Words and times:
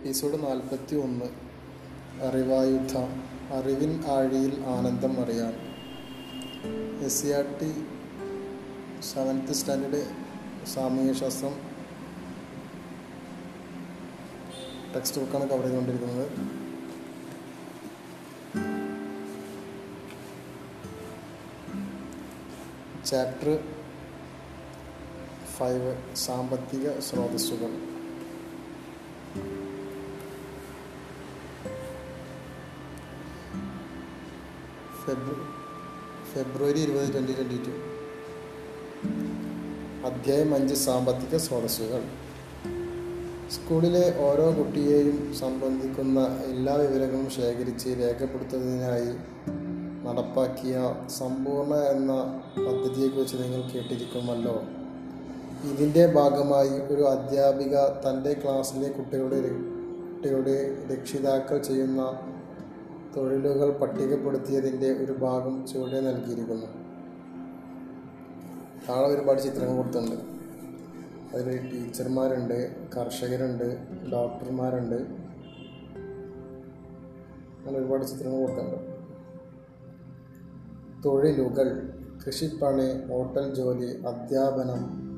Episode 0.00 0.46
നാൽപ്പത്തി 0.46 0.96
ഒന്ന് 0.96 1.26
അറിവായുധ 2.26 2.94
അറിവിൻ 3.56 4.04
ആഴിയിൽ 4.04 4.64
ആനന്ദം 4.64 5.24
അറിയാം 5.24 5.52
S 7.04 7.22
C 7.22 7.28
R 7.28 7.44
T 7.60 7.68
seventh 9.00 9.52
standard 9.52 10.00
സാമൂഹ്യശാസ്ത്രം 10.66 11.52
text 14.94 15.20
ബുക്കാണ് 15.20 15.50
കവർ 15.50 15.62
ചെയ്തുകൊണ്ടിരിക്കുന്നത്. 15.62 16.26
ചാപ്റ്റർ 23.04 23.64
ഫൈവ് 25.58 26.16
സാമ്പത്തിക 26.16 26.98
സ്രോതസ്സുകൾ. 26.98 27.89
ഫെബ്രു 35.06 35.36
ഫെബ്രുവരി 36.34 36.80
ഇരുപത് 36.80 37.12
ട്വന്റി 37.12 37.32
ട്വന്റി 37.32 37.56
ടു 37.56 37.70
അധ്യായം 40.06 40.54
അഞ്ച് 40.54 40.74
സാമ്പത്തിക 40.74 41.36
സ്രോതസ്സുകൾ. 41.36 42.02
സ്കൂളിലെ 43.50 44.14
ഓരോ 44.18 44.58
കുട്ടിയെയും 44.58 45.34
സംബന്ധിക്കുന്ന 45.34 46.20
എല്ലാ 46.20 46.74
വിവരങ്ങളും 46.74 47.30
ശേഖരിച്ച് 47.30 47.88
രേഖപ്പെടുത്തുന്നതിനായി 47.88 49.10
നടപ്പാക്കിയ 50.06 50.94
സമ്പൂർണ 51.18 51.74
എന്ന 51.74 52.12
പദ്ധതിയെക്കുറിച്ച് 52.68 53.36
നിങ്ങൾ 53.36 53.70
കേട്ടിരിക്കുമല്ലോ. 53.70 54.62
ഇതിന്റെ 55.72 56.06
ഭാഗമായി 56.06 56.68
ഒരു 56.68 57.02
അധ്യാപിക 57.02 57.76
തന്റെ 57.76 58.32
ക്ലാസ്സിലെ 58.32 58.88
കുട്ടികളുടെ 58.88 59.40
കുട്ടികളുടെ 59.40 60.76
രക്ഷിതാക്കൾ 60.92 61.58
ചെയ്യുന്ന 61.58 62.02
തൊഴിലുകൾ 63.16 63.78
പട്ടികപ്പെടുത്തിയതിന്റെ 63.78 64.92
ഒരു 64.92 65.12
ഭാഗം 65.12 65.66
ചുവടെ 65.66 66.00
നൽകിയിരിക്കുന്നു. 66.00 66.66
താഴെ 68.88 69.06
ഒരുപാട് 69.06 69.40
ചിത്രങ്ങൾ 69.40 69.76
കൊടുത്തിട്ടുണ്ട്. 69.76 70.16
അതിൽ 71.36 71.70
ടീച്ചർമാരുണ്ട് 71.70 72.76
കർഷകരുണ്ട് 72.96 73.78
ഡോക്ടർമാരുണ്ട്. 74.12 74.94
അങ്ങനെ 77.60 77.78
ഒരുപാട് 77.78 78.04
ചിത്രങ്ങൾ 78.04 78.40
കൊടുത്തിട്ടുണ്ട്. 78.40 79.00
തൊഴിലുകൾ 81.04 81.92
കൃഷിപ്പണി 82.26 83.08
ഹോട്ടൽ 83.08 83.54
ജോലി 83.54 84.02
അധ്യാപനം 84.06 85.10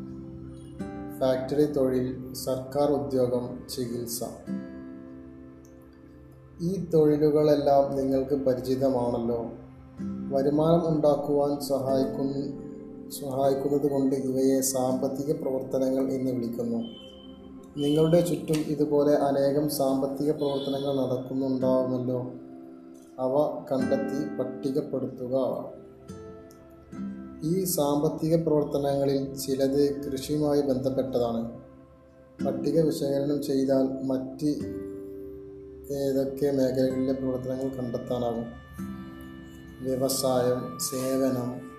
ഫാക്ടറി 1.21 1.73
തൊഴിൽ 1.73 2.35
സർക്കാർ 2.35 2.91
ഉദ്യോഗം 2.91 3.67
ചികിത്സ. 3.69 4.25
ഈ 6.61 6.85
തൊഴിലുകളെല്ലാം 6.95 7.97
നിങ്ങൾക്ക് 7.97 8.35
പരിചിതമാണല്ലോ. 8.35 9.47
വരുമാനം 10.37 10.97
ഉണ്ടാക്കുവാൻ 10.97 11.61
സഹായിക്കുന്ന 11.61 12.63
സഹായിക്കുന്നത് 13.11 13.91
കൊണ്ട് 13.91 14.15
ഇവയെ 14.15 14.61
സാമ്പത്തിക 14.61 15.33
പ്രവർത്തനങ്ങൾ 15.33 16.03
എന്ന് 16.11 16.33
വിളിക്കുന്നു. 16.33 16.79
നിങ്ങളുടെ 17.77 18.21
ചുറ്റും 18.21 18.61
ഇതുപോലെ 18.67 19.15
അനേകം 19.15 19.71
സാമ്പത്തിക 19.71 20.31
പ്രവർത്തനങ്ങൾ 20.31 20.97
നടക്കുന്നുണ്ടാവുമല്ലോ. 20.97 22.33
അവ 23.19 23.65
കണ്ടെത്തി 23.73 24.43
പട്ടികപ്പെടുത്തുക. 24.43 25.65
ഈ 27.45 27.65
സാമ്പത്തിക 27.65 28.37
പ്രവർത്തനങ്ങളിൽ 28.37 29.35
ചിലത് 29.35 30.05
കൃഷിയുമായി 30.05 30.61
ബന്ധപ്പെട്ടതാണ്. 30.61 31.51
പട്ടിക 32.47 32.81
വിശകലനം 32.81 33.43
ചെയ്താൽ 33.43 34.03
മറ്റ് 34.03 34.82
ഏതൊക്കെ 35.93 36.51
മേഖലകളിലെ 36.51 37.13
പ്രവർത്തനങ്ങൾ 37.13 37.69
കണ്ടെത്താനാകും? 37.69 38.47
വ്യവസായം 39.83 40.79
സേവനം. 40.79 41.73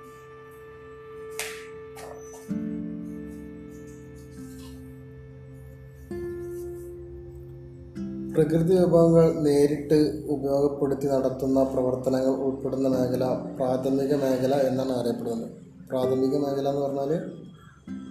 പ്രകൃതി 8.33 8.75
വിഭവങ്ങൾ 8.75 9.33
നേരിട്ട് 9.39 10.23
ഉപയോഗപ്പെടുത്തി 10.27 11.07
നടത്തുന്ന 11.07 11.63
പ്രവർത്തനങ്ങൾ 11.63 12.35
ഉൾപ്പെടുന്ന 12.35 12.87
മേഖല 12.87 13.25
പ്രാഥമിക 13.55 14.15
മേഖല 14.15 14.55
എന്നാണ് 14.55 14.91
അറിയപ്പെടുന്നത്. 14.91 15.51
പ്രാഥമിക 15.89 16.37
മേഖല 16.37 16.69
എന്ന് 16.69 16.81
പറഞ്ഞാൽ 16.81 17.19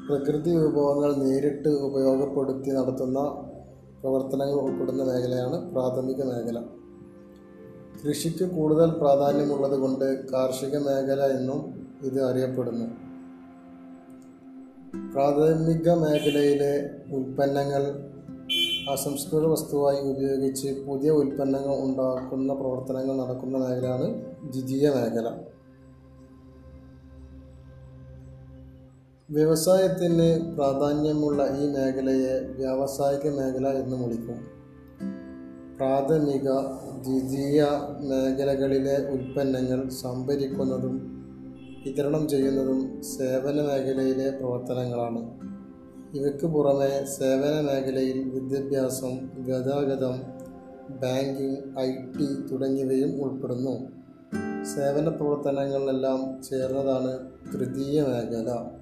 പ്രകൃതി 0.09 0.51
വിഭവങ്ങൾ 0.51 1.15
നേരിട്ട് 1.15 1.69
ഉപയോഗപ്പെടുത്തി 1.69 2.71
നടത്തുന്ന 2.71 3.19
പ്രവർത്തനങ്ങൾ 4.03 4.55
ഉൾപ്പെടുന്ന 4.55 5.03
മേഖലയാണ് 5.03 5.73
പ്രാഥമിക 5.73 6.23
മേഖല. 6.23 6.63
കൃഷിക്ക് 8.01 8.45
കൂടുതൽ 8.45 8.91
പ്രാധാന്യമുള്ളത് 8.91 9.79
കൊണ്ട് 9.79 10.31
കാർഷിക 10.31 10.79
മേഖല 10.79 11.21
എന്നും 11.27 11.61
ഇത് 12.03 12.23
അറിയപ്പെടുന്നു. 12.23 12.85
പ്രാഥമിക 15.13 15.91
മേഖലയിലെ 15.91 16.91
ഉൽപ്പന്നങ്ങൾ 17.15 17.83
അസംസ്കൃത 18.91 19.47
വസ്തുവായി 19.47 20.01
ഉപയോഗിച്ച് 20.01 20.85
പുതിയ 20.87 21.11
ഉൽപ്പന്നങ്ങൾ 21.11 21.83
ഉണ്ടാക്കുന്ന 21.83 22.55
പ്രവർത്തനങ്ങൾ 22.55 23.17
നടക്കുന്ന 23.17 23.59
മേഖലയാണ് 23.59 24.09
ദ്വിതീയ 24.53 24.91
മേഖല. 24.91 25.29
വ്യവസായത്തിന് 29.33 30.55
പ്രാധാന്യമുള്ള 30.55 31.43
ഈ 31.43 31.67
മേഖലയെ 31.69 32.39
വ്യാവസായിക 32.57 33.31
മേഖല 33.35 33.69
എന്ന് 33.69 33.97
വിളിക്കും. 33.97 34.41
പ്രാഥമിക 35.77 36.49
ദ്വിതീയ 37.05 37.65
മേഖലകളിലെ 38.01 39.09
ഉൽപ്പന്നങ്ങൾ 39.09 39.89
സംഭരിക്കുന്നതും 39.89 40.95
വിതരണം 41.87 42.29
ചെയ്യുന്നതും 42.29 43.03
സേവന 43.03 43.55
മേഖലയിലെ 43.55 44.31
പ്രവർത്തനങ്ങളാണ്. 44.31 45.23
ഇവയ്ക്ക് 46.15 46.47
പുറമെ 46.47 47.05
സേവന 47.05 47.55
മേഖലയിൽ 47.61 48.31
വിദ്യാഭ്യാസം 48.31 49.15
ഗതാഗതം 49.45 50.23
ബാങ്കിംഗ് 51.01 51.79
ഐ 51.79 51.91
ടി 51.91 52.49
തുടങ്ങിയവയും 52.53 53.23
ഉൾപ്പെടുന്നു. 53.23 53.75
സേവന 54.65 55.09
പ്രവർത്തനങ്ങളെല്ലാം 55.09 56.43
ചേർന്നതാണ് 56.43 57.19
തൃതീയ 57.53 58.03
മേഖല. 58.03 58.82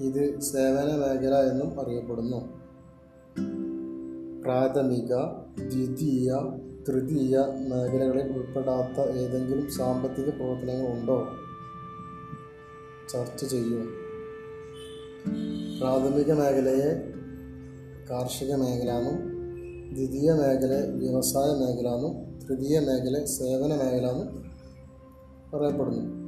ഇത് 0.00 0.40
സേവന 0.40 0.84
മേഖല 0.84 1.34
എന്നും 1.34 1.80
അറിയപ്പെടുന്നു. 1.80 2.66
പ്രാഥമിക 4.42 5.14
ദ്വിതീയ 5.68 6.34
തൃതീയ 6.88 7.38
മേഖലകളിൽ 7.68 8.32
ഉൾപ്പെടാത്ത 8.32 9.00
ഏതെങ്കിലും 9.00 9.70
സാമ്പത്തിക 9.70 10.30
പ്രവർത്തനങ്ങൾ 10.30 10.86
ഉണ്ടോ? 10.86 11.26
ചർച്ച 13.08 13.44
ചെയ്യൂ. 13.44 13.78
പ്രാഥമിക 15.78 16.32
മേഖലയെ 16.32 17.12
കാർഷിക 18.10 18.54
മേഖല 18.54 18.90
എന്നും 18.90 19.36
ദ്വിതീയ 19.94 20.32
മേഖല 20.32 20.90
വ്യവസായ 20.94 21.44
മേഖല 21.44 21.88
എന്നും 21.88 22.38
തൃതീയ 22.38 22.80
മേഖല 22.80 23.24
സേവന 23.24 23.68
മേഖല 23.68 24.06
എന്നും 24.06 24.42
പറയപ്പെടുന്നു 25.54 26.25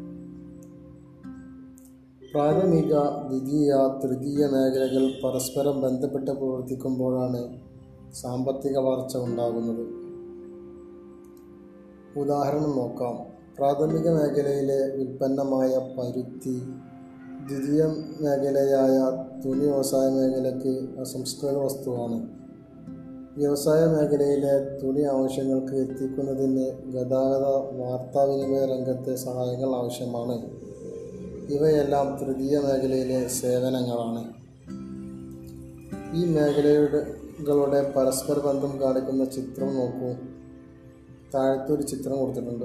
പ്രാഥമിക 2.34 2.94
ദ്വിതീയ 3.28 3.74
തൃതീയ 4.04 4.46
മേഖലകൾ 4.46 5.12
പരസ്പരം 5.24 5.80
ബന്ധപ്പെട്ട് 5.80 6.30
പ്രവർത്തിക്കുമ്പോഴാണ് 6.30 7.60
സാമ്പത്തിക 8.14 8.78
വളർച്ച 8.78 9.16
ഉണ്ടാകുന്നത്. 9.16 9.86
ഉദാഹരണം 12.18 12.76
നോക്കാം. 12.76 13.18
പ്രാഥമിക 13.58 14.08
മേഖലയിലെ 14.10 14.94
ഉൽപ്പന്നമായ 14.94 15.68
പരുത്തി 15.68 16.62
ദ്വിതീയ 17.48 17.84
മേഖലയായ 18.20 19.24
തുണി 19.44 19.64
വ്യവസായ 19.64 20.08
മേഖലയ്ക്ക് 20.08 21.00
അസംസ്കൃത 21.00 21.56
വസ്തുവാണ്. 21.56 22.28
വ്യവസായ 23.36 23.86
മേഖലയിലെ 23.86 24.78
തുണി 24.82 25.02
ആവശ്യങ്ങൾക്ക് 25.02 25.74
എത്തിക്കുന്നതിന് 25.74 26.92
ഗതാഗത 26.92 27.46
വാർത്താവിനിമയ 27.80 28.66
രംഗത്തെ 28.66 29.14
സഹായങ്ങൾ 29.14 29.76
ആവശ്യമാണ്. 29.76 30.67
ഇവയെല്ലാം 31.48 32.18
തൃതീയ 32.18 32.58
മേഖലയിലെ 32.58 33.28
സേവനങ്ങളാണ്. 33.28 34.32
ഈ 36.16 36.24
മേഖലകളുടെ 36.24 37.92
പരസ്പര 37.96 38.38
ബന്ധം 38.38 38.82
കാണിക്കുന്ന 38.82 39.24
ചിത്രം 39.24 39.74
നോക്കൂ. 39.74 40.14
താഴത്തൊരു 41.34 41.82
ചിത്രം 41.82 42.18
കൊടുത്തിട്ടുണ്ട്. 42.18 42.64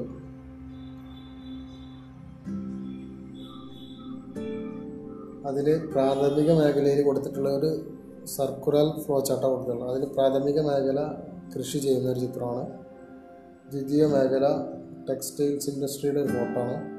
അതിൽ 5.48 5.86
പ്രാഥമിക 5.86 6.52
മേഖലയിൽ 6.52 7.04
കൊടുത്തിട്ടുള്ള 7.04 7.50
ഒരു 7.50 7.94
സർക്കുലർ 8.26 9.00
ഫ്ലോ 9.00 9.20
ചട്ട 9.20 9.44
കൊടുത്തിട്ടുള്ളത്. 9.44 9.96
അതിൽ 9.96 10.06
പ്രാഥമിക 10.06 10.62
മേഖല 10.62 11.14
കൃഷി 11.58 11.78
ചെയ്യുന്ന 11.78 12.12
ഒരു 12.12 12.20
ചിത്രമാണ്. 12.20 12.70
ദ്വിതീയ 13.72 14.06
മേഖല 14.06 14.46
ടെക്സ്റ്റൈൽസ് 15.10 15.70
ഇൻഡസ്ട്രിയുടെ 15.70 16.20
ഒരു 16.20 16.28
ഫോട്ടോ 16.28 16.62
ആണ് 16.62 16.93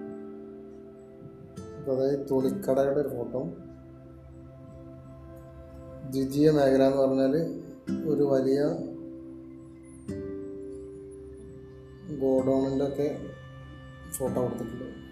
അതായത് 1.90 2.26
തുണിക്കടയുടെ 2.30 3.00
ഒരു 3.00 3.08
ഫോട്ടോ 3.08 3.40
ദ്വിതീയ 6.10 6.50
മേഖല 6.50 6.82
എന്ന് 6.82 7.02
പറഞ്ഞാൽ 7.02 7.34
ഒരു 8.08 8.22
വലിയ 8.22 8.60
ഗോഡൗണിന്റെ 12.18 12.88
ഒക്കെ 12.88 13.20
ഫോട്ടോ 14.12 14.42
കൊടുത്തിട്ടുണ്ട്. 14.42 15.04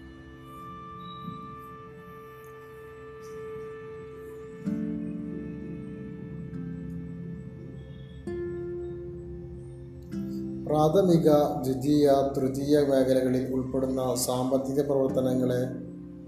പ്രാഥമിക 10.65 11.29
ദ്വിതീയ 11.63 12.11
തൃതീയ 12.37 12.79
മേഖലകളിൽ 12.79 13.53
ഉൾപ്പെടുന്ന 13.53 14.15
സാമ്പത്തിക 14.15 14.81
പ്രവർത്തനങ്ങളെ 14.81 15.82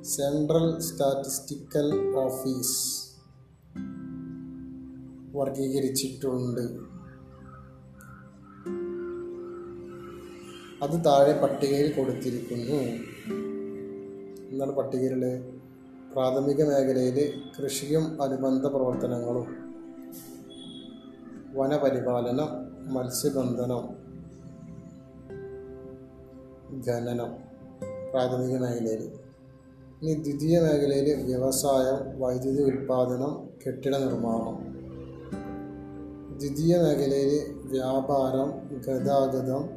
സെൻട്രൽ 0.06 0.80
സ്റ്റാറ്റിസ്റ്റിക്കൽ 0.80 2.16
ഓഫീസ് 2.16 3.06
വർഗീകരിച്ചിട്ടുണ്ട് 5.38 6.62
അത് 10.84 11.06
താഴെ 11.06 11.42
പട്ടികയിൽ 11.42 11.94
കൊടുത്തിരിക്കുന്നു. 11.94 12.75
എന്നാണ് 14.50 14.72
പട്ടികയിലെ 14.72 15.54
പ്രാഥമിക 16.13 16.63
മേഖലയിൽ 16.63 17.42
കൃഷിയും 17.60 18.24
അനുബന്ധ 18.24 18.66
പ്രവർത്തനങ്ങളും. 18.68 19.48
വനപരിപാലനം 21.54 22.50
മത്സ്യബന്ധനം 22.94 23.84
ഖനനം. 26.88 27.31
പ്രാഥമിക 28.12 28.58
മേഖലയിൽ. 28.58 29.25
ഇനി 30.01 30.13
ദ്വിതീയ 30.13 30.59
മേഖലയിൽ 30.59 31.24
വ്യവസായം 31.25 32.19
വൈദ്യുതി 32.19 32.63
ഉൽപ്പാദനം 32.63 33.50
കെട്ടിട 33.65 33.97
നിർമ്മാണം. 33.97 34.56
ദ്വിതീയ 36.38 36.77
മേഖലയിൽ 36.77 37.33
വ്യാപാരം 37.65 38.50
ഗതാഗതം 38.80 39.69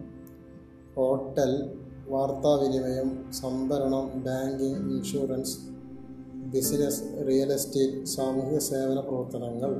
ഹോട്ടൽ 0.97 1.79
വാർത്താവിനിമയം 2.09 3.33
സംഭരണം 3.33 4.25
banking 4.25 4.93
insurance 4.97 5.59
business 6.35 7.03
real 7.29 7.53
estate 7.53 8.05
സാമൂഹിക 8.05 8.59
സേവന 8.59 9.01
പ്രവർത്തനങ്ങൾ. 9.01 9.73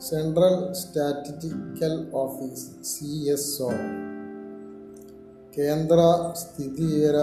Central 0.00 0.72
statistical 0.72 2.10
office 2.14 2.70
C 2.82 3.28
S 3.28 3.62
O. 3.62 3.70
കേന്ദ്ര 5.58 5.98
സ്ഥിതിവിവര 6.32 7.14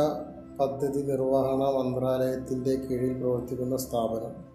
പദ്ധതി 0.59 1.01
നിർവഹണ 1.01 1.63
മന്ത്രാലയത്തിന്റെ 1.77 2.75
കീഴിൽ 2.75 3.13
പ്രവർത്തിക്കുന്ന 3.13 3.77
സ്ഥാപനം. 3.77 4.49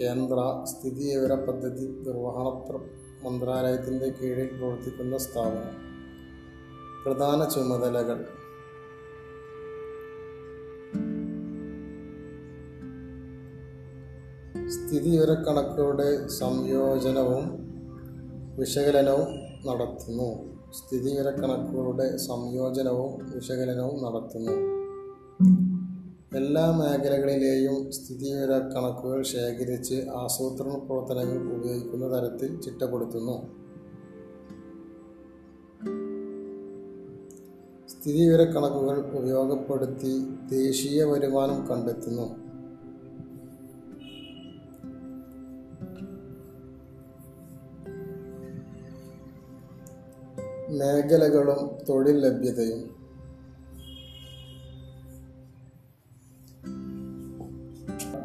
കേന്ദ്ര 0.00 0.64
സ്ഥിതിവിവര 0.64 1.34
പദ്ധതി 1.34 2.04
നിർവഹണ 2.08 2.48
മന്ത്രാലയത്തിന്റെ 3.28 4.08
കീഴിൽ 4.08 4.58
പ്രവർത്തിക്കുന്ന 4.58 5.18
സ്ഥാപനം. 5.18 5.88
പ്രധാന 7.04 7.48
ചുമതലകൾ. 7.48 8.24
സ്ഥിതിവിവരക്കണക്കുകളുടെ 14.68 16.28
സംയോജനവും 16.28 17.68
വിശകലനവും 18.56 19.28
നടത്തുന്നു. 19.66 20.57
സ്ഥിതിവിവരക്കണക്കുകളുടെ 20.72 22.16
സംയോജനവും 22.16 23.30
വിശകലനവും 23.34 24.04
നടത്തുന്നു. 24.04 24.78
എല്ലാ 26.36 26.70
മേഖലകളിലെയും 26.70 27.92
സ്ഥിതിവിവരക്കണക്കുകൾ 27.92 29.22
ശേഖരിച്ച് 29.22 29.94
ആസൂത്രണ 29.94 30.78
പ്രവർത്തനങ്ങൾ 30.78 31.54
ഉപയോഗിക്കുന്ന 31.54 32.06
തരത്തിൽ 32.16 32.60
ചിട്ടപ്പെടുത്തുന്നു. 32.60 33.68
സ്ഥിതിവിവര 37.88 38.44
കണക്കുകൾ 38.44 39.18
ഉപയോഗപ്പെടുത്തി 39.18 40.22
ദേശീയ 40.50 41.04
വരുമാനം 41.04 41.66
കണ്ടെത്തുന്നു. 41.66 42.47
മേഖലകളും 50.78 51.78
തൊഴിൽ 51.88 52.18
ലഭ്യതയും. 52.18 52.98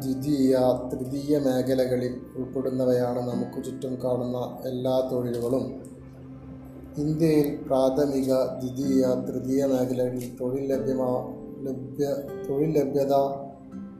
ദ്വിതീയ 0.02 0.58
തൃതീയ 0.92 1.38
മേഖലകളിൽ 1.38 2.20
ഉൾപ്പെടുന്നവയാണ് 2.36 3.30
നമുക്ക് 3.30 3.64
ചുറ്റും 3.64 3.98
കാണുന്ന 4.04 4.58
എല്ലാ 4.66 5.08
തൊഴിലുകളും. 5.12 5.64
ഇന്ത്യയിൽ 6.98 7.56
പ്രാഥമിക 7.66 8.34
ദ്വിതീയ 8.34 9.06
തൃതീയ 9.28 9.64
മേഖലകളിൽ 9.66 10.36
തൊഴിൽ 10.40 10.72
ലഭ്യമാ 10.72 11.34
ലഭ്യ 11.62 12.16
തൊഴിൽ 12.48 12.78
ലഭ്യത 12.78 13.12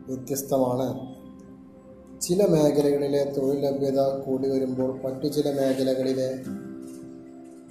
വ്യത്യസ്തമാണ്. 0.09 1.15
ചില 2.21 2.47
മേഖലകളിലെ 2.47 3.33
തൊഴിൽ 3.37 3.61
ലഭ്യത 3.61 4.01
കൂടി 4.01 4.49
വരുമ്പോൾ 4.49 5.01
മറ്റു 5.03 5.27
ചില 5.27 5.49
മേഖലകളിലെ 5.61 6.64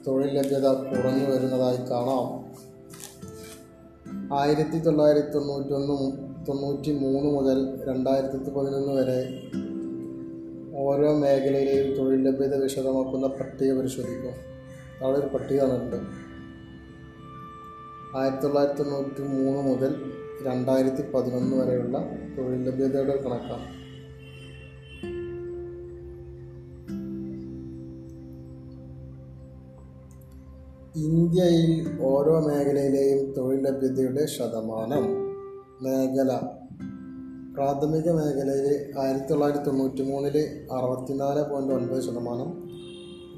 തൊഴിൽ 0.07 0.37
ലഭ്യത 0.37 0.67
കുറഞ്ഞു 0.73 1.25
വരുന്നതായി 1.31 1.77
കാണാം. 1.91 2.25
ആയിരത്തി 4.33 4.77
തൊള്ളായിരത്തി 4.77 5.33
തൊണ്ണൂറ്റൊന്ന് 5.33 5.95
തൊണ്ണൂറ്റി 6.47 6.91
മൂന്ന് 6.91 7.29
മുതൽ 7.29 7.59
രണ്ടായിരത്തി 7.89 8.49
പതിനൊന്ന് 8.49 8.93
വരെ 8.93 9.19
ഓരോ 10.75 11.13
മേഖലയിലെയും 11.13 11.97
തൊഴിൽ 11.97 12.27
ലഭ്യത 12.27 12.55
വിശദമാക്കുന്ന 12.55 13.27
പട്ടിക 13.27 13.73
പരിശോധിക്കും. 13.73 14.35
അവിടെ 15.03 15.17
ഒരു 15.17 15.27
പട്ടിക 15.27 15.59
തന്നിട്ടുണ്ട് 15.61 15.97
ആയിരത്തി 18.17 18.43
തൊള്ളായിരത്തി 18.43 18.81
തൊണ്ണൂറ്റി 18.81 19.21
മൂന്ന് 19.21 19.61
മുതൽ 19.71 19.93
രണ്ടായിരത്തി 20.45 21.11
പതിനൊന്ന് 21.11 21.55
വരെയുള്ള 21.57 21.97
തൊഴിൽ 22.37 22.69
ലഭ്യതയുടെ 22.69 23.15
കണക്കാണ്. 23.23 23.82
ഇന്ത്യയിൽ 30.95 31.97
ഓരോ 32.01 32.39
മേഖലയിലെയും 32.39 33.33
തൊഴിൽ 33.33 33.61
ലഭ്യതയുടെ 33.63 34.25
ശതമാനം 34.25 35.05
മേഖല. 35.81 36.31
പ്രാഥമിക 37.55 38.11
മേഖലയിൽ 38.11 38.67
ആയിരത്തി 38.99 39.25
തൊള്ളായിരത്തി 39.25 39.65
തൊണ്ണൂറ്റി 39.65 40.01
മൂന്നിൽ 40.01 40.37
അറുപത്തിനാല് 40.71 41.49
പോയിന്റ് 41.49 41.73
ഒൻപത് 41.73 42.01
ശതമാനം 42.01 42.49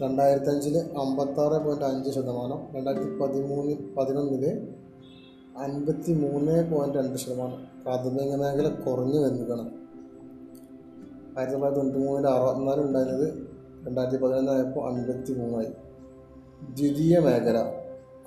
രണ്ടായിരത്തി 0.01 0.50
അഞ്ചിൽ 0.50 0.77
അമ്പത്താറ് 0.77 1.65
പോയിന്റ് 1.65 1.85
അഞ്ച് 1.85 2.09
ശതമാനം 2.09 2.59
രണ്ടായിരത്തി 2.75 3.19
പതിമൂന്ന് 3.19 3.95
പതിനൊന്നിൽ 3.95 4.45
അൻപത്തി 5.57 6.13
മൂന്ന് 6.13 6.71
പോയിന്റ് 6.71 6.97
രണ്ട് 6.97 7.17
ശതമാനം. 7.17 7.83
പ്രാഥമിക 7.83 8.35
മേഖല 8.35 8.67
കുറഞ്ഞു 8.67 9.19
വരുന്നതാണ് 9.19 9.71
ആയിരത്തി 11.38 11.53
തൊള്ളായിരത്തി 11.53 11.81
തൊണ്ണൂറ്റി 11.81 12.05
മൂന്നിൽ 12.05 12.27
അറുപത്തിനാല് 12.27 12.81
ഉണ്ടായിരുന്നത് 12.81 13.33
രണ്ടായിരത്തി 13.88 14.24
പതിനൊന്നായപ്പോൾ 14.24 14.89
അൻപത്തി 14.89 15.33
മൂന്നായി 15.33 15.71
ദ്വിതീയ 16.62 17.19
മേഖല. 17.19 17.57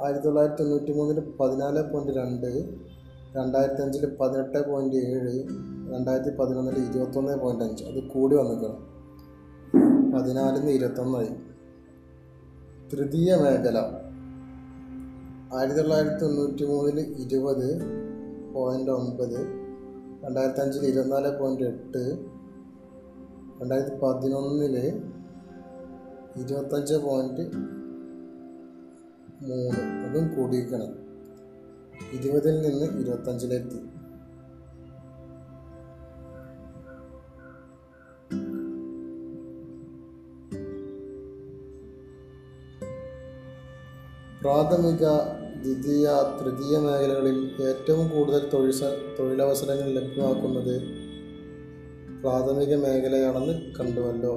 ആയിരത്തി 0.05 0.25
തൊള്ളായിരത്തി 0.25 0.63
തൊണ്ണൂറ്റി 0.63 0.93
മൂന്നിൽ 0.93 1.21
പതിനാല് 1.21 1.83
പോയിന്റ് 1.83 2.13
രണ്ട് 2.13 2.69
രണ്ടായിരത്തി 3.37 3.83
അഞ്ചിൽ 3.83 4.17
പതിനെട്ട് 4.21 4.71
പോയിന്റ് 4.71 4.97
ഏഴ് 4.97 5.45
രണ്ടായിരത്തി 5.95 6.37
പതിനൊന്നിൽ 6.37 6.79
ഇരുപത്തൊന്ന് 6.79 7.39
പോയിന്റ് 7.39 7.65
അഞ്ച്. 7.65 7.85
അത് 7.85 8.09
കൂടി 8.09 8.37
വന്നിക്കണം 8.37 8.89
പതിനാലിൽ 10.15 10.59
നിന്ന് 10.59 10.73
ഇരുപത്തൊന്നായി. 10.73 11.31
തൃതീയ 12.93 13.37
മേഖല. 13.37 13.79
ആയിരത്തി 15.55 15.81
തൊള്ളായിരത്തി 15.81 16.25
തൊണ്ണൂറ്റി 16.25 16.65
മൂന്നിൽ 16.65 16.99
ഇരുപത് 17.01 17.81
പോയിന്റ് 18.53 18.91
ഒൻപത് 18.91 19.39
രണ്ടായിരത്തി 20.25 20.61
അഞ്ചിൽ 20.61 20.87
ഇരുപത്തിനാല് 20.87 21.39
പോയിന്റ് 21.39 21.63
എട്ട് 21.63 22.19
രണ്ടായിരത്തി 23.61 23.97
പതിനൊന്നിൽ 24.03 24.77
ഇരുപത്തഞ്ച് 26.37 26.95
പോയിന്റ് 26.95 27.78
മൂന്ന് 29.43 29.81
അതും 30.07 30.35
കൂടിയിരിക്കണം. 30.35 30.91
ഇരുപതിൽ 32.13 32.61
നിന്ന് 32.61 33.01
ഇരുപത്തഞ്ചിലെത്തി 33.01 33.81
പ്രാഥമിക 44.41 45.05
ദ്വിതീയ 45.63 46.09
തൃതീയ 46.41 46.79
മേഖലകളിൽ 46.79 47.39
ഏറ്റവും 47.63 48.09
കൂടുതൽ 48.09 48.51
തൊഴിൽ 48.51 48.73
തൊഴിലവസരങ്ങൾ 49.19 49.89
ലഭ്യമാക്കുന്നത് 49.93 50.83
പ്രാഥമിക 52.23 52.75
മേഖലയാണെന്ന് 52.75 53.75
കണ്ടുവല്ലോ. 53.75 54.35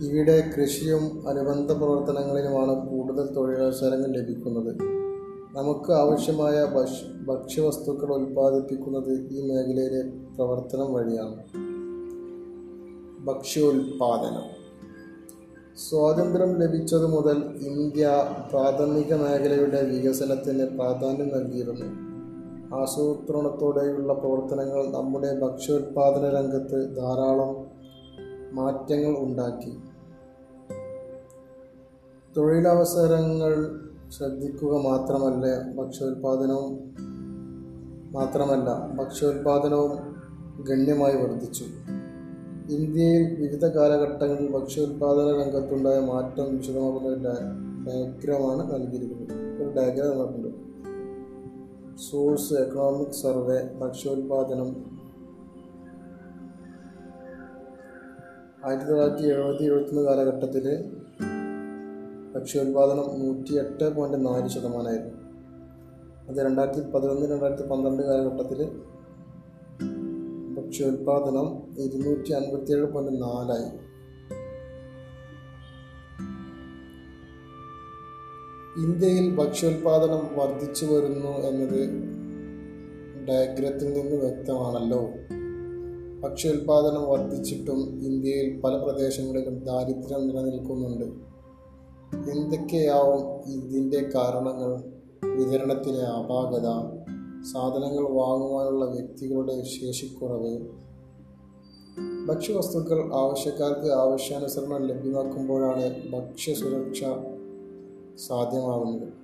ഇവിടെ 0.00 0.50
കൃഷിയും 0.56 1.28
അനുബന്ധ 1.28 1.72
പ്രവർത്തനങ്ങളിലുമാണ് 1.72 2.90
കൂടുതൽ 2.90 3.34
തൊഴിലവസരങ്ങൾ 3.34 4.06
ലഭിക്കുന്നത്. 4.06 4.76
നമുക്ക് 5.56 5.92
ആവശ്യമായ 5.92 6.64
ഭക്ഷ 6.64 6.90
ഭക്ഷ്യവസ്തുക്കൾ 7.26 8.14
ഉൽപ്പാദിപ്പിക്കുന്നത് 8.14 9.28
ഈ 9.32 9.52
മേഖലയിലെ 9.52 10.34
പ്രവർത്തനം 10.36 10.94
വഴിയാണ്. 10.94 11.34
ഭക്ഷ്യോൽപാദനം. 13.24 14.64
സ്വാതന്ത്ര്യം 15.88 16.60
ലഭിച്ചതു 16.60 17.06
മുതൽ 17.06 17.38
ഇന്ത്യ 17.66 18.10
പ്രാഥമിക 18.50 19.14
മേഖലയുടെ 19.14 19.82
വികസനത്തിന് 19.82 20.64
പ്രാധാന്യം 20.64 21.28
നൽകിയിരുന്നു. 21.28 22.14
ആസൂത്രണത്തോടെയുള്ള 22.76 24.12
പ്രവർത്തനങ്ങൾ 24.12 24.86
നമ്മുടെ 24.86 25.40
ഭക്ഷ്യോൽപാദന 25.40 26.28
രംഗത്ത് 26.28 26.96
ധാരാളം 26.96 27.73
മാറ്റങ്ങൾ 28.54 29.18
ഉണ്ടാക്കി. 29.18 29.78
തൊഴിലവസരങ്ങൾ 32.36 33.80
ശ്രദ്ധിക്കുക 34.10 34.82
മാത്രമല്ല 34.82 35.72
ഭക്ഷ്യോൽപാദനവും 35.72 36.94
മാത്രമല്ല 38.12 38.96
ഭക്ഷ്യോൽപാദനവും 38.96 39.90
ഗണ്യമായി 40.64 41.16
വർദ്ധിച്ചു. 41.16 41.64
ഇന്ത്യയിൽ 42.70 43.34
വിവിധ 43.40 43.64
കാലഘട്ടങ്ങളിൽ 43.64 44.50
ഭക്ഷ്യോൽപാദന 44.50 45.42
രംഗത്തുണ്ടായ 45.42 46.00
മാറ്റം 46.00 46.56
വിശദമാക്കുന്ന 46.56 47.08
ഒരു 47.08 47.20
ഡയ- 47.20 47.64
ഡയഗ്രമാണ് 47.86 48.74
നൽകിയിരിക്കുന്നത്. 48.74 49.62
ഒരു 49.62 49.74
ഡയഗ്രാം 49.76 50.10
നൽകുന്നത് 50.10 50.64
സോഴ്സ് 52.10 52.54
എക്കണോമിക് 52.54 53.10
സർവേ 53.10 53.86
ഭക്ഷ്യോൽപാദനം 53.86 54.93
ആയിരത്തി 58.66 58.88
തൊള്ളായിരത്തി 58.88 59.22
എഴുപത്തി 59.22 59.64
എഴുപത്തൊന്ന് 59.64 60.02
കാലഘട്ടത്തിൽ 60.02 60.66
ഭക്ഷ്യോൽപാദനം 62.34 63.08
നൂറ്റി 63.20 63.52
എട്ട് 63.58 63.86
പോയിന്റ് 63.96 64.26
നാല് 64.26 64.48
ശതമാനമായിരുന്നു. 64.48 65.18
അത് 66.28 66.38
രണ്ടായിരത്തി 66.46 66.82
പതിനൊന്ന് 66.90 67.26
രണ്ടായിരത്തി 67.30 67.62
പന്ത്രണ്ട് 67.62 68.02
കാലഘട്ടത്തിൽ 68.02 68.60
ഭക്ഷ്യോൽപാദനം 70.56 71.48
ഇരുന്നൂറ്റി 71.78 72.32
അൻപത്തിയേഴ് 72.32 72.86
പോയിന്റ് 72.92 73.22
നാലായി 73.22 73.68
ഇന്ത്യയിൽ 78.84 79.36
ഭക്ഷ്യോൽപാദനം 79.36 80.24
വർദ്ധിച്ചു 80.40 80.86
വരുന്നു 80.86 81.34
എന്നത് 81.50 81.80
ഡയഗ്രത്തിൽ 83.28 83.92
നിന്ന് 83.92 84.16
വ്യക്തമാണല്ലോ. 84.16 85.02
ഭക്ഷ്യോൽപാദനം 86.24 87.08
വർദ്ധിച്ചിട്ടും 87.08 88.02
ഇന്ത്യയിൽ 88.02 88.60
പല 88.60 88.76
പ്രദേശങ്ങളിലും 88.76 89.64
ദാരിദ്ര്യം 89.64 90.28
നിലനിൽക്കുന്നുണ്ട്. 90.28 91.04
എന്തൊക്കെയാവും 92.30 93.50
ഇതിന്റെ 93.52 94.10
കാരണങ്ങൾ? 94.14 94.94
വിതരണത്തിലെ 95.36 96.02
അപാകത 96.02 96.68
സാധനങ്ങൾ 97.52 98.08
വാങ്ങുവാനുള്ള 98.10 98.84
വ്യക്തികളുടെ 98.84 99.62
ശേഷിക്കുറവ് 99.62 100.58
ഭക്ഷ്യവസ്തുക്കൾ 102.26 103.14
ആവശ്യക്കാർക്ക് 103.14 103.92
ആവശ്യാനുസരണം 103.92 104.82
ലഭ്യമാക്കുമ്പോഴാണ് 104.86 106.10
ഭക്ഷ്യസുരക്ഷ 106.10 107.00
സാധ്യമാകുന്നത്. 108.28 109.23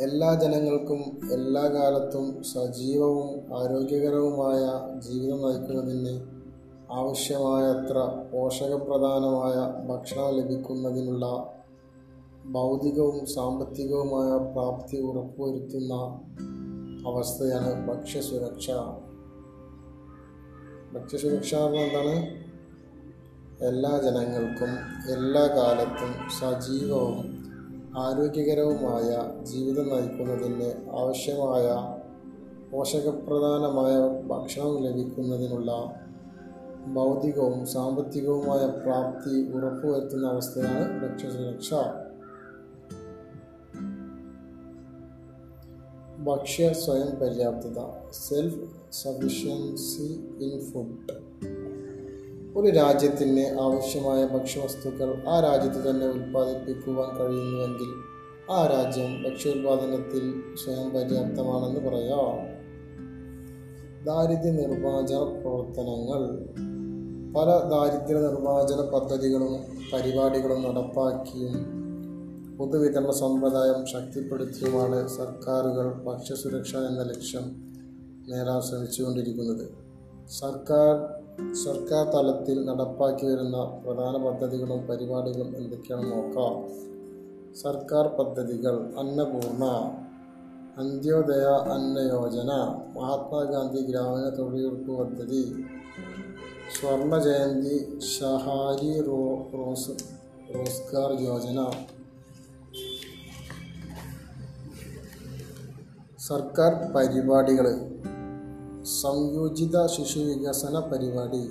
എല്ലാ 0.00 0.34
ജനങ്ങൾക്കും 0.34 1.20
എല്ലാ 1.32 1.68
കാലത്തും 1.68 2.42
സജീവവും 2.42 3.58
ആരോഗ്യകരവുമായ 3.58 4.60
ജീവിതം 5.00 5.42
നയിക്കുന്നതിന് 5.42 6.20
ആവശ്യമായത്ര 6.92 7.98
പോഷകപ്രധാനമായ 8.32 9.86
ഭക്ഷണം 9.86 10.34
ലഭിക്കുന്നതിനുള്ള 10.34 11.46
ഭൗതികവും 12.44 13.26
സാമ്പത്തികവുമായ 13.26 14.52
പ്രാപ്തി 14.52 14.96
ഉറപ്പുവരുത്തുന്ന 14.96 15.94
അവസ്ഥയാണ് 17.08 17.88
ഭക്ഷ്യസുരക്ഷ. 17.88 18.70
ഭക്ഷ്യസുരക്ഷ 20.94 21.54
എന്താണ് 21.54 22.42
എല്ലാ 23.64 23.98
ജനങ്ങൾക്കും 23.98 24.70
എല്ലാ 25.12 25.46
കാലത്തും 25.46 26.30
സജീവവും 26.40 27.31
ആരോഗ്യകരവുമായ 27.98 29.08
ജീവിതം 29.42 29.88
നയിക്കുന്നതിന് 29.88 30.68
ആവശ്യമായ 30.90 31.66
പോഷകപ്രധാനമായ 32.72 33.94
ഭക്ഷണം 34.28 34.76
ലഭിക്കുന്നതിനുള്ള 34.82 35.72
ഭൗതികവും 36.94 37.66
സാമ്പത്തികവുമായ 37.66 38.62
പ്രാപ്തി 38.78 39.34
ഉറപ്പുവരുത്തുന്ന 39.52 40.26
അവസ്ഥയാണ് 40.28 40.86
ഭക്ഷ്യസുരക്ഷ 41.00 41.72
ഭക്ഷ്യ 46.20 46.72
സ്വയം 46.72 47.12
പര്യാപ്തത 47.20 47.78
സെൽഫ് 48.12 48.64
സഫിഷ്യൻസി 48.92 50.08
ഇൻ 50.40 50.54
ഫുഡ് 50.72 51.21
ഒരു 52.56 52.66
രാജ്യത്തിന് 52.66 53.60
ആവശ്യമായ 53.60 54.26
ഭക്ഷ്യവസ്തുക്കൾ 54.26 55.22
ആ 55.28 55.40
രാജ്യത്ത് 55.40 55.90
തന്നെ 55.90 56.06
ഉൽപ്പാദിപ്പിക്കുവാൻ 56.06 57.16
കഴിയുന്നുവെങ്കിൽ 57.16 57.88
ആ 58.50 58.66
രാജ്യം 58.66 59.22
ഭക്ഷ്യോൽപാദനത്തിൽ 59.22 60.42
സ്വയം 60.64 60.90
പര്യാപ്തമാണെന്ന് 60.90 61.80
പറയാം. 61.80 62.62
ദാരിദ്ര്യ 64.04 64.50
നിർമ്മാർജന 64.50 65.16
പ്രവർത്തനങ്ങൾ. 65.16 66.44
പല 67.32 67.68
ദാരിദ്ര്യ 67.68 68.20
നിർമ്മാർജന 68.20 68.80
പദ്ധതികളും 68.80 69.54
പരിപാടികളും 69.92 70.62
നടപ്പാക്കിയും 70.62 71.82
പൊതുവിതരണ 72.56 73.10
സമ്പ്രദായം 73.10 73.86
ശക്തിപ്പെടുത്തിയുമാണ് 73.86 75.08
സർക്കാരുകൾ 75.08 75.92
ഭക്ഷ്യസുരക്ഷ 75.92 76.76
എന്ന 76.76 77.02
ലക്ഷ്യം 77.02 77.72
നേടാൻ 78.28 78.60
ശ്രമിച്ചുകൊണ്ടിരിക്കുന്നത്. 78.60 79.68
സർക്കാർ 80.28 81.21
സർക്കാർ 81.40 82.04
തലത്തിൽ 82.14 82.64
നടപ്പാക്കി 82.64 83.26
വരുന്ന 83.26 83.82
പ്രധാന 83.86 84.16
പദ്ധതികളും 84.26 84.86
പരിപാടികളും 84.86 85.56
എന്തൊക്കെയാണെന്ന് 85.56 86.16
നോക്കാം. 86.16 86.54
സർക്കാർ 87.54 88.08
പദ്ധതികൾ. 88.08 88.94
അന്നപൂർണ 88.98 89.64
അന്ത്യോദയ 90.78 91.46
അന്ന 91.72 91.98
യോജന 91.98 92.50
മഹാത്മാഗാന്ധി 92.96 93.82
ഗ്രാമീണ 93.82 94.28
തൊഴിലുറപ്പ് 94.28 94.98
പദ്ധതി 94.98 95.64
സ്വർണ 96.76 97.18
ജയന്തി 97.18 98.00
ഷഹാരി 98.00 99.00
റോ 99.00 99.48
റോസ് 99.54 99.90
റോസ്ഗാർ 100.54 101.12
യോജന. 101.12 101.70
സർക്കാർ 106.18 106.92
പരിപാടികൾ 106.96 107.66
സംയോജിത 108.84 109.86
ശിശു 109.86 110.18
വികസന 110.18 110.78
പരിപാടി 110.80 111.48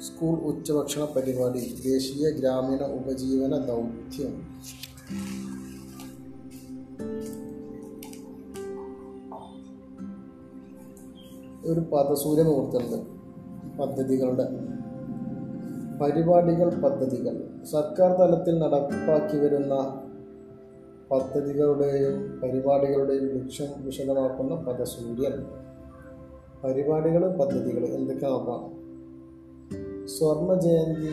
സ്കൂൾ 0.00 0.38
ഉച്ചഭക്ഷണ 0.38 1.04
പരിപാടി 1.04 1.80
ദേശീയ 1.84 2.30
ഗ്രാമീണ 2.30 2.82
ഉപജീവന 2.82 3.56
ദൗത്യം. 3.56 4.32
ഒരു 11.64 11.80
പദസൂര്യൻ 11.80 12.46
ഓർത്തുണ്ട് 12.46 13.06
പദ്ധതികളുടെ 13.78 14.48
പരിപാടികൾ 15.98 16.80
പദ്ധതികൾ. 16.80 17.64
സർക്കാർ 17.64 18.18
തലത്തിൽ 18.18 18.58
നടപ്പാക്കി 18.58 19.36
വരുന്ന 19.36 20.02
പദ്ധതികളുടെയും 21.10 22.40
പരിപാടികളുടെയും 22.42 23.24
ലക്ഷ്യം 23.24 23.68
വിശദമാക്കുന്ന 23.78 24.54
പദസൂര്യൻ. 24.54 25.67
പരിപാടികൾ 26.64 27.36
പദ്ധതികൾ 27.36 27.84
എന്തൊക്കെ 27.86 28.26
നോക്കാം 28.26 28.62
സ്വർണ 30.06 30.54
ജയന്തി 30.60 31.12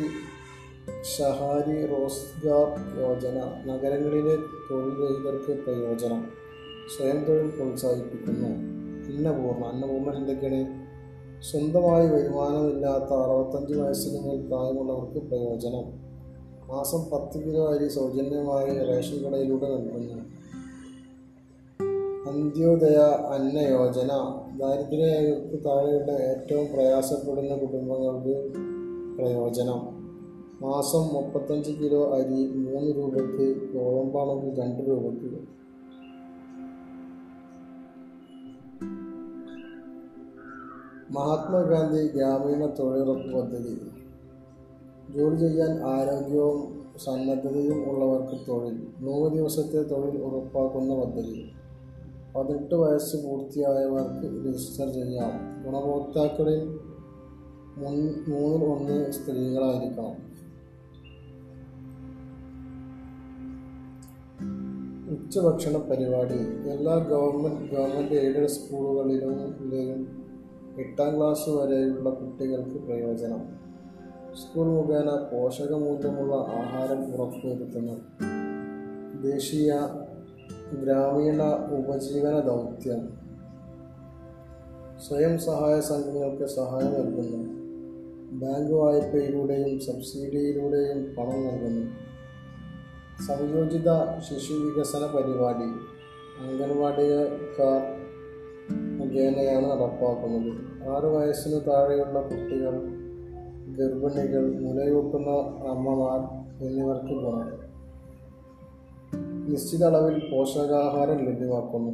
ഷഹാരി 1.17 1.85
റോസ്ഗാർ 1.85 2.67
യോജന 2.99 3.37
നഗരങ്ങളിലെ 3.65 4.35
തൊഴിൽ 4.71 4.93
രഹിതർക്ക് 5.01 5.63
പ്രയോജനം 5.63 6.21
സ്വയം 6.95 7.23
തൊഴിൽ 7.23 7.49
പ്രോത്സാഹിപ്പിക്കുന്നു 7.49 8.49
അന്നപൂർണ 9.07 9.63
അന്നപൂർണ 9.65 10.17
എന്തൊക്കെയാണ്? 10.17 10.61
സ്വന്തമായി 11.41 12.07
വരുമാനമില്ലാത്ത 12.07 13.13
അറുപത്തഞ്ച് 13.13 13.73
വയസ്സിന് 13.73 14.27
മേൽ 14.27 14.47
പ്രായമുള്ളവർക്ക് 14.47 15.27
പ്രയോജനം 15.27 15.85
മാസം 16.67 17.09
പത്ത് 17.13 17.45
കിലോ 17.45 17.73
അരി 17.73 17.87
സൗജന്യമായി 17.89 18.85
റേഷൻ 18.85 19.17
കടയിലൂടെ 19.23 19.67
നൽകുന്നു 19.69 20.44
അന്ത്യോദയ 22.29 22.97
അന്ന 23.33 23.59
യോജന. 23.59 24.07
ദാരിദ്ര്യക്ക് 24.57 25.65
താഴെയുള്ള 25.65 26.11
ഏറ്റവും 26.11 26.73
പ്രയാസപ്പെടുന്ന 26.73 27.57
കുടുംബങ്ങൾക്ക് 27.57 28.53
പ്രയോജനം. 29.17 29.81
മാസം 30.61 31.13
മുപ്പത്തഞ്ച് 31.13 31.71
കിലോ 31.71 32.15
അരി 32.15 32.47
മൂന്ന് 32.47 32.95
രൂപയ്ക്ക് 32.97 33.73
ഗോതമ്പാണെങ്കിൽ 33.73 34.61
രണ്ട് 34.61 34.89
രൂപയ്ക്ക്. 34.89 35.39
മഹാത്മാഗാന്ധി 41.11 42.07
ഗ്രാമീണ 42.07 42.65
തൊഴിലുറപ്പ് 42.65 43.33
പദ്ധതി. 43.33 43.79
ജോലി 45.17 45.35
ചെയ്യാൻ 45.35 45.83
ആരോഗ്യവും 45.83 46.85
സന്നദ്ധതയും 47.05 47.89
ഉള്ളവർക്ക് 47.89 48.47
തൊഴിൽ. 48.47 48.87
നൂറ് 48.99 49.33
ദിവസത്തെ 49.33 49.83
തൊഴിൽ 49.83 50.17
ഉറപ്പാക്കുന്ന 50.21 50.95
പദ്ധതി. 50.95 51.51
പതിനെട്ട് 52.35 52.75
വയസ്സ് 52.75 53.17
പൂർത്തിയായവർക്ക് 53.17 54.47
രജിസ്റ്റർ 54.47 54.93
ചെയ്യാം. 54.93 55.63
ഗുണഭോക്താക്കളിൽ 55.65 56.79
മുൻ- 57.77 58.29
മൂന്നിൽ 58.29 58.65
ഒന്ന് 58.65 59.11
സ്ത്രീകളായിരിക്കണം. 59.11 60.35
ഉച്ചഭക്ഷണ 65.09 65.77
പരിപാടി. 65.77 66.69
എല്ലാ 66.69 66.95
ഗവൺമെന്റ് 66.95 67.71
ഗവൺമെന്റ് 67.71 68.13
എയ്ഡഡ് 68.13 68.47
സ്കൂളുകളിലും 68.47 70.07
എട്ടാം 70.79 71.17
ക്ലാസ് 71.17 71.49
വരെയുള്ള 71.49 72.09
കുട്ടികൾക്ക് 72.09 72.85
പ്രയോജനം. 72.85 73.65
സ്കൂൾ 74.33 74.65
മുഖേന 74.65 75.09
പോഷകമൂല്യമുള്ള 75.09 76.35
ആഹാരം 76.35 77.15
ഉറപ്പുവരുത്തുന്നു. 77.15 77.93
ദേശീയ 79.21 79.73
ഗ്രാമീണ 80.73 81.43
ഉപജീവന 81.79 82.39
ദൗത്യം. 82.39 83.25
സ്വയം 85.07 85.39
സഹായ 85.39 85.81
സംഘങ്ങൾക്ക് 85.81 86.45
സഹായം 86.45 86.93
നൽകുന്നു. 86.93 87.65
ബാങ്ക് 88.31 88.71
വായ്പയിലൂടെയും 88.71 89.79
സബ്സിഡിയിലൂടെയും 89.79 91.15
പണം 91.15 91.47
നൽകുന്നു. 91.47 92.05
സംയോജിത 93.27 94.19
ശിശു 94.19 94.53
വികസന 94.53 94.99
പരിപാടി 94.99 95.69
അംഗൻവാടിക്കാർ 96.43 97.81
മുഖേനയാണ് 98.99 99.65
നടപ്പാക്കുന്നത്. 99.71 100.53
ആറ് 100.89 101.05
വയസ്സിന് 101.05 101.61
താഴെയുള്ള 101.67 102.21
കുട്ടികൾ 102.21 102.71
ഗർഭിണികൾ 103.77 104.59
മുലയൂട്ടുന്ന 104.59 105.29
അമ്മമാർ 105.69 106.19
എന്നിവർക്ക് 106.67 107.13
ഗുണം. 107.13 107.64
നിശ്ചിത 109.47 109.83
അളവിൽ 109.83 110.29
പോഷകാഹാരം 110.31 111.25
ലഭ്യമാക്കുന്നു. 111.25 111.91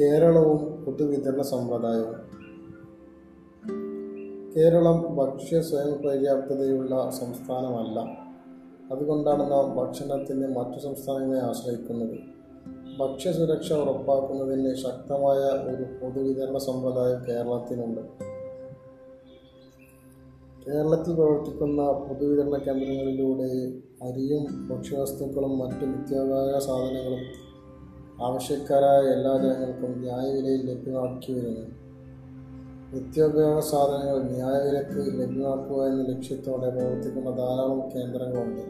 കേരളവും 0.00 0.84
പൊതുവിതരണ 0.84 1.42
സമ്പ്രദായവും. 1.42 2.32
കേരളം 4.56 5.16
ഭക്ഷ്യ 5.16 5.60
സ്വയം 5.60 6.08
പര്യാപ്തതയുള്ള 6.08 7.10
സംസ്ഥാനമല്ല. 7.10 8.00
അതുകൊണ്ടാണ് 8.92 9.50
നാം 9.50 9.76
ഭക്ഷണത്തിന് 9.76 10.56
മറ്റു 10.56 10.78
സംസ്ഥാനങ്ങളെ 10.78 11.40
ആശ്രയിക്കുന്നത്. 11.40 12.18
ഭക്ഷ്യസുരക്ഷ 12.98 13.72
ഉറപ്പാക്കുന്നതിന് 13.72 14.74
ശക്തമായ 14.74 15.38
ഒരു 15.38 15.82
പൊതുവിതരണ 15.82 16.58
സമ്പ്രദായം 16.58 17.28
കേരളത്തിനുണ്ട്. 17.28 18.21
കേരളത്തിൽ 20.68 21.14
പ്രവർത്തിക്കുന്ന 21.14 21.92
പൊതുവിതരണ 21.92 22.56
കേന്ദ്രങ്ങളിലൂടെ 22.56 23.72
അരിയും 24.08 24.68
ഭക്ഷ്യവസ്തുക്കളും 24.68 25.58
മറ്റു 25.58 25.86
നിത്യോപയോഗ 25.86 26.58
സാധനങ്ങളും 26.58 27.52
ആവശ്യക്കാരായ 28.24 29.00
എല്ലാ 29.00 29.36
ജനങ്ങൾക്കും 29.36 30.00
ന്യായവിലയിൽ 30.00 30.70
ലഭ്യമാക്കി 30.70 31.32
വരുന്നു. 31.32 31.66
നിത്യോപയോഗ 32.94 33.58
സാധനങ്ങൾ 33.58 34.22
ന്യായവിലക്ക് 34.22 35.20
ലഭ്യമാക്കുക 35.20 35.86
എന്ന 35.86 36.16
ലക്ഷ്യത്തോടെ 36.16 36.70
പ്രവർത്തിക്കുന്ന 36.70 37.30
ധാരാളം 37.30 37.88
കേന്ദ്രങ്ങളുണ്ട്. 37.96 38.62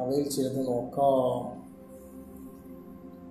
അവയിൽ 0.00 0.28
ചിലത് 0.28 0.66
നോക്കാം. 0.66 1.60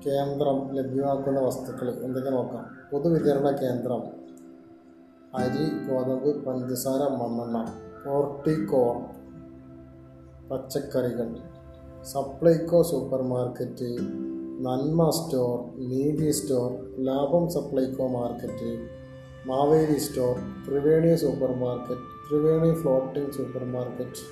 കേന്ദ്രം 0.06 0.76
ലഭ്യമാക്കുന്ന 0.76 1.40
വസ്തുക്കൾ 1.40 2.04
എന്തൊക്കെ 2.04 2.30
നോക്കാം? 2.30 2.66
പൊതുവിതരണ 2.92 3.52
കേന്ദ്രം. 3.52 4.19
അരി 5.34 5.66
ഗോതമ്പ് 5.88 6.46
പഞ്ചസാര 6.46 7.02
മണ്ണെണ്ണ 7.08 7.58
ഹോർട്ടികോർ 8.06 8.96
പച്ചക്കറികൾ. 10.52 11.38
Supplyco 12.04 12.84
super 12.84 13.22
market 13.22 13.98
Nanma 14.62 15.10
store 15.10 15.60
Neethi 15.78 16.32
store 16.32 16.72
ലാഭം 17.00 17.50
Supplyco 17.50 18.08
market 18.08 18.72
Maveli 19.46 20.00
store 20.00 20.36
Triveni 20.68 21.16
super 21.16 21.52
market 21.52 22.30
Triveni 22.30 22.76
floating 22.82 23.32
super 23.32 23.64
market 23.64 24.26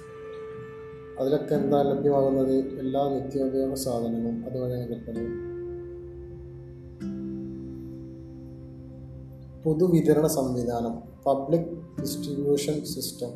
അതിലൊക്കെ 1.20 1.56
എന്താ 1.56 1.82
ലഭ്യമാകുന്നത്? 1.84 2.80
എല്ലാ 2.80 3.10
നിത്യോപയോഗ 3.10 3.74
സാധനങ്ങളും 3.74 4.46
അതുവഴി 4.48 4.88
കിട്ടുന്നത് 4.88 5.47
പൊതുവിതരണ 9.68 10.28
സംവിധാനം 10.28 11.24
പബ്ലിക് 11.26 12.02
ഡിസ്ട്രിബ്യൂഷൻ 12.02 12.86
സിസ്റ്റം 12.86 13.30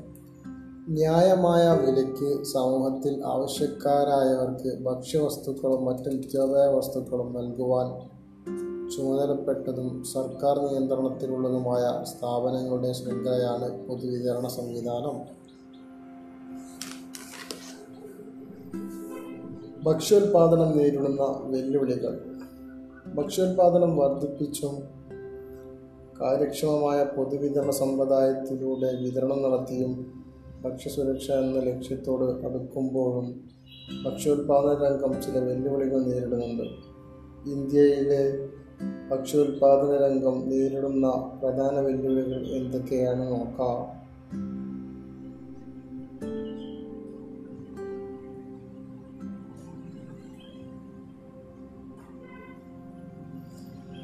ന്യായമായ 0.89 1.77
വിലയ്ക്ക് 1.85 2.43
സമൂഹത്തിൽ 2.43 3.23
ആവശ്യക്കാരായവർക്ക് 3.25 4.83
ഭക്ഷ്യവസ്തുക്കളും 4.83 5.85
മറ്റ് 5.85 6.11
നിത്യോപയോഗ 6.11 6.75
വസ്തുക്കളും 6.75 7.33
നൽകുവാൻ 7.33 8.09
ചുമതലപ്പെട്ടതും 8.89 10.03
സർക്കാർ 10.03 10.59
നിയന്ത്രണത്തിലുള്ളതുമായ 10.59 12.03
സ്ഥാപനങ്ങളുടെ 12.03 12.91
ശൃംഖലയാണ് 12.91 13.87
പൊതുവിതരണ 13.87 14.47
സംവിധാനം. 14.47 15.17
ഭക്ഷ്യോൽപാദനം 19.83 20.77
നേരിടുന്ന 20.77 21.21
വെല്ലുവിളികൾ. 21.43 22.39
ഭക്ഷ്യോൽപാദനം 23.15 23.97
വർദ്ധിപ്പിച്ചും 23.97 25.00
കാര്യക്ഷമമായ 26.21 27.03
പൊതുവിതരണ 27.03 27.69
സമ്പ്രദായത്തിലൂടെ 27.69 28.93
വിതരണം 29.01 29.43
നടത്തിയും 29.43 30.21
ഭക്ഷ്യസുരക്ഷ 30.61 31.31
എന്ന 31.31 31.59
ലക്ഷ്യത്തോട് 31.59 32.23
അടുക്കുമ്പോഴും 32.23 33.41
ഭക്ഷ്യോൽപാദന 34.05 34.87
രംഗം 34.87 35.21
ചില 35.21 35.39
വെല്ലുവിളികൾ 35.39 36.03
നേരിടുന്നുണ്ട്. 36.03 36.63
ഇന്ത്യയിലെ 37.49 38.49
ഭക്ഷ്യോൽപാദന 39.11 40.05
രംഗം 40.05 40.49
നേരിടുന്ന 40.49 41.37
പ്രധാന 41.43 41.79
വെല്ലുവിളികൾ 41.79 42.47
എന്തൊക്കെയാണ് 42.47 43.31
നോക്കാം. 43.31 44.00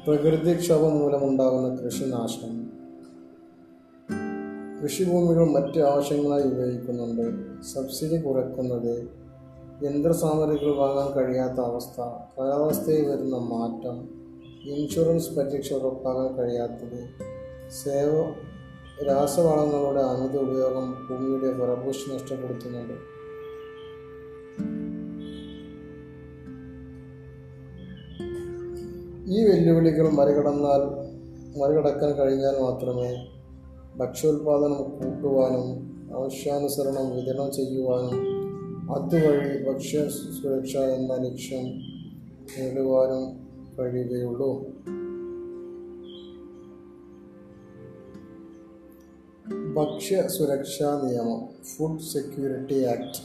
പ്രകൃതിക്ഷോഭം 0.08 0.98
മൂലമുണ്ടാകുന്ന 0.98 1.84
കൃഷിനാശം. 1.84 2.70
കൃഷിഭൂമികൾ 4.82 5.46
മറ്റ് 5.46 5.80
ആവശ്യങ്ങളായി 5.80 6.42
ഉപയോഗിക്കുന്നുണ്ട്. 6.42 7.62
സബ്സിഡി 7.62 8.20
കുറയ്ക്കുന്നത് 8.20 9.10
യന്ത്രസാമഗ്രികൾ 9.84 10.76
വാങ്ങാൻ 10.76 11.12
കഴിയാത്ത 11.12 11.60
അവസ്ഥ 11.60 12.00
കാലാവസ്ഥയിൽ 12.00 13.08
വരുന്ന 13.08 13.36
മാറ്റം 13.36 14.08
ഇൻഷുറൻസ് 14.70 15.34
പരിരക്ഷ 15.34 15.72
ഉറപ്പാക്കാൻ 15.72 16.34
കഴിയാത്തത് 16.34 17.08
സേവ 17.70 18.24
രാസവളങ്ങളുടെ 19.06 20.00
അമിത 20.00 20.36
ഉപയോഗം 20.36 21.06
ഭൂമിയുടെ 21.10 21.58
ഫലഭൂഷി 21.58 22.14
നഷ്ടപ്പെടുത്തുന്നുണ്ട് 22.14 23.17
ഈ 29.30 29.44
വെല്ലുവിളികൾ 29.44 30.10
മറികടന്നാൽ 30.10 30.82
മറികടക്കാൻ 31.58 32.10
കഴിഞ്ഞാൽ 32.12 32.62
മാത്രമേ 32.62 33.28
ഭക്ഷ്യോൽപാദനം 33.96 34.82
കൂട്ടുവാനും 34.82 35.66
ആവശ്യാനുസരണം 36.16 37.16
വിതരണം 37.16 37.52
ചെയ്യുവാനും 37.52 38.14
അതുവഴി 38.92 39.72
ഭക്ഷ്യ 39.72 40.08
സുരക്ഷ 40.08 40.76
എന്ന 40.76 41.14
ലക്ഷ്യം 41.14 41.64
നേടുവാനും 42.58 43.24
കഴിയുകയുള്ളൂ. 43.78 44.66
ഭക്ഷ്യ 49.74 50.22
സുരക്ഷാ 50.26 51.00
നിയമം 51.04 51.48
ഫുഡ് 51.64 52.00
സെക്യൂരിറ്റി 52.00 52.84
ആക്ട് 52.84 53.20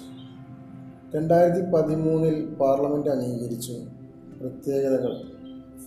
രണ്ടായിരത്തി 1.16 1.62
പതിമൂന്നിൽ 1.62 2.46
പാർലമെന്റ് 2.46 3.10
അംഗീകരിച്ചു. 3.10 3.74
പ്രത്യേകതകൾ. 4.42 5.33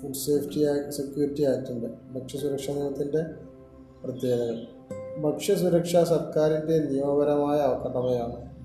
ഫുഡ് 0.07 0.17
സേഫ്റ്റി 0.17 0.65
ആക്ട് 0.65 0.91
സെക്യൂരിറ്റി 0.91 1.43
ആക്ടിന്റെ 1.43 1.89
ഭക്ഷ്യസുരക്ഷാ 2.13 2.73
നിയമത്തിന്റെ 2.73 3.25
പ്രത്യേകതകൾ. 4.05 4.67
ഭക്ഷ്യസുരക്ഷ 5.21 5.97
സർക്കാരിന്റെ 5.97 6.79
നിയമപരമായ 6.79 7.59
കടമയാണ് 7.59 8.57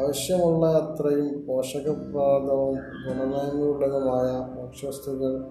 ആവശ്യമുള്ള 0.00 0.66
അത്രയും 0.66 1.46
പോഷകപ്രദവും 1.46 2.74
ഗുണമേന്മയുള്ളതുമായ 2.74 4.60
ഭക്ഷ്യവസ്തുക്കൾ 4.62 5.44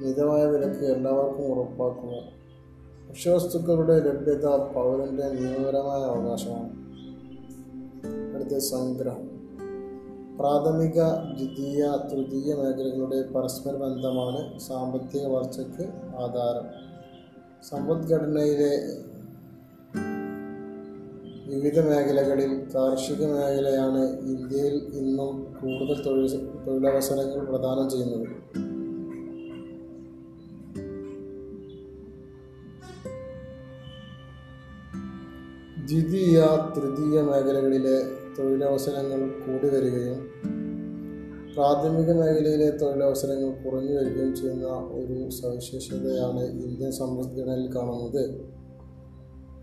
മിതമായ 0.00 0.44
വിലക്ക് 0.44 0.84
എല്ലാവർക്കും 0.84 1.46
ഉറപ്പാക്കുക 1.46 2.12
ഭക്ഷ്യവസ്തുക്കളുടെ 3.08 4.00
ലഭ്യത 4.00 4.46
പൗരന്റെ 4.46 5.28
നിയമപരമായ 5.28 6.00
അവകാശമാണ്. 6.02 6.70
അടുത്ത 8.34 8.58
സംഗ്രഹം. 8.58 9.29
പ്രാഥമിക 10.40 10.98
ദ്വിതീയ 11.36 11.86
തൃതീയ 12.10 12.54
മേഖലകളുടെ 12.54 13.32
പരസ്പര 13.32 13.72
ബന്ധമാണ് 13.76 14.58
സാമ്പത്തിക 14.58 15.26
വളർച്ചയ്ക്ക് 15.26 15.84
ആധാരം. 16.16 16.66
സമ്പദ്ഘടനയിലെ 17.70 18.74
വിവിധ 21.46 21.78
മേഖലകളിൽ 21.80 22.66
കാർഷിക 22.74 23.22
മേഖലയാണ് 23.24 24.02
ഇന്ത്യയിൽ 24.20 24.76
ഇന്നും 24.94 25.56
കൂടുതൽ 25.60 26.02
തൊഴിൽ 26.04 26.48
തൊഴിലവസരങ്ങൾ 26.66 27.44
പ്രദാനം 27.44 27.90
ചെയ്യുന്നത്. 27.90 28.26
ദ്വിതീയ 35.86 36.40
തൃതീയ 36.76 37.22
മേഖലകളിലെ 37.22 38.19
തൊഴിലവസരങ്ങൾ 38.38 39.20
കൂടി 39.28 39.76
വരികയും 39.76 40.20
പ്രാഥമിക 41.54 42.12
മേഖലയിലെ 42.12 42.70
തൊഴിലവസരങ്ങൾ 42.70 43.50
കുറഞ്ഞു 43.62 43.92
വരികയും 43.92 44.36
ചെയ്യുന്ന 44.36 44.66
ഒരു 44.66 45.30
സവിശേഷതയാണ് 45.30 46.40
ഇന്ത്യൻ 46.40 46.92
സമ്പദ്ഘടനയിൽ 46.92 47.76
കാണുന്നത്. 47.76 48.40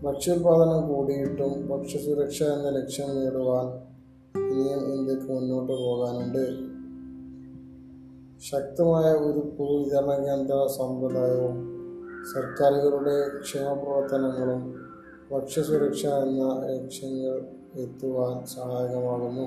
ഭക്ഷ്യോൽപാദനം 0.02 0.94
കൂടിയിട്ടും 0.94 1.68
ഭക്ഷ്യസുരക്ഷ 1.68 2.42
എന്ന 2.42 2.68
ലക്ഷ്യം 2.68 3.08
നേടുവാൻ 3.16 3.66
ഇനിയും 4.52 4.80
ഇന്ത്യയ്ക്ക് 4.94 5.32
മുന്നോട്ട് 5.32 5.72
പോകാനുണ്ട്. 5.72 6.44
ശക്തമായ 8.40 9.12
ഒരു 9.12 9.38
പൊതുവിതരണ 9.58 10.12
കേന്ദ്ര 10.26 10.66
സമ്പ്രദായവും 10.78 11.56
സർക്കാരുകളുടെ 12.34 13.38
ക്ഷേമപ്രവർത്തനങ്ങളും 13.40 14.74
ഭക്ഷ്യസുരക്ഷ 15.32 16.06
എന്ന 16.06 16.66
ലക്ഷ്യങ്ങൾ 16.66 17.57
எத்துவான் 17.74 18.40
சகாயகமாகுமோ 18.46 19.46